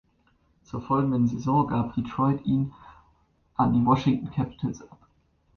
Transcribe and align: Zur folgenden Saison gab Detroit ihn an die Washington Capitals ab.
Zur 0.63 0.81
folgenden 0.81 1.27
Saison 1.27 1.67
gab 1.67 1.93
Detroit 1.93 2.43
ihn 2.43 2.73
an 3.53 3.71
die 3.73 3.85
Washington 3.85 4.31
Capitals 4.31 4.81
ab. 4.81 4.97